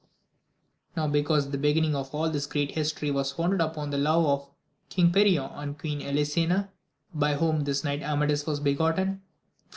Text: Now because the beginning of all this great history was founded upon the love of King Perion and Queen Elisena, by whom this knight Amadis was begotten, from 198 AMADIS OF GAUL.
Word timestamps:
Now 0.97 1.05
because 1.07 1.51
the 1.51 1.59
beginning 1.59 1.93
of 1.95 2.11
all 2.15 2.27
this 2.27 2.47
great 2.47 2.71
history 2.71 3.11
was 3.11 3.33
founded 3.33 3.61
upon 3.61 3.91
the 3.91 3.99
love 3.99 4.25
of 4.25 4.49
King 4.89 5.11
Perion 5.11 5.51
and 5.53 5.77
Queen 5.77 6.01
Elisena, 6.01 6.71
by 7.13 7.35
whom 7.35 7.65
this 7.65 7.83
knight 7.83 8.01
Amadis 8.01 8.47
was 8.47 8.59
begotten, 8.59 8.77
from 8.81 8.95
198 8.95 9.19
AMADIS 9.19 9.19
OF 9.21 9.25
GAUL. 9.57 9.63